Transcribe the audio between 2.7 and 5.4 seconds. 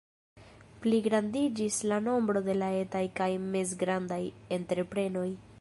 etaj kaj mezgrandaj entreprenoj.